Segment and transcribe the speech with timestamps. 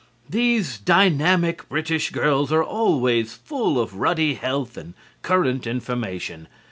[0.27, 6.47] These dynamic British girls are always full of ruddy health and current information.